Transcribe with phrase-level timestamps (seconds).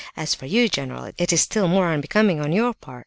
[0.17, 2.99] As for you, general, it is still more unbecoming on your part.